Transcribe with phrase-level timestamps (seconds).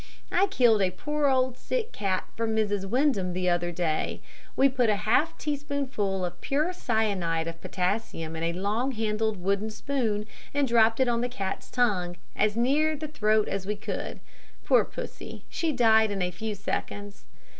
[0.31, 2.85] I killed a poor old sick cat for Mrs.
[2.89, 4.19] Windham the other day.
[4.55, 9.69] We put half a teaspoonful of pure cyanide of potassium in a long handled wooden
[9.69, 10.25] spoon,
[10.55, 14.21] and dropped it on the cat's tongue, as near the throat as we could.
[14.65, 17.25] Poor pussy she died in a few seconds.